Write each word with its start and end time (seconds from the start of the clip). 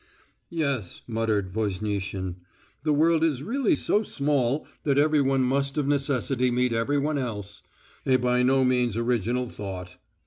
"Yes," 0.49 1.03
muttered 1.05 1.53
Voznitsin, 1.53 2.37
"the 2.81 2.91
world 2.91 3.23
is 3.23 3.43
really 3.43 3.75
so 3.75 4.01
small 4.01 4.65
that 4.81 4.97
everyone 4.97 5.43
must 5.43 5.77
of 5.77 5.85
necessity 5.87 6.49
meet 6.49 6.73
everyone 6.73 7.19
else" 7.19 7.61
a 8.07 8.15
by 8.15 8.41
no 8.41 8.63
means 8.63 8.97
original 8.97 9.47
thought." 9.47 9.97